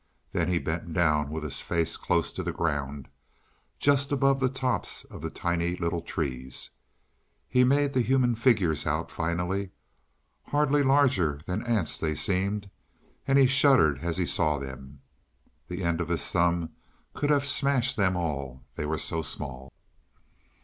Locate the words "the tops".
4.39-5.03